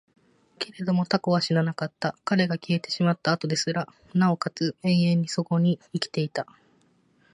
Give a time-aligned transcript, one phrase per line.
[0.57, 2.15] けれども蛸は死ななかった。
[2.25, 6.47] 彼が消えてしまった後ですらも、尚且つ永遠にそこに生きていた。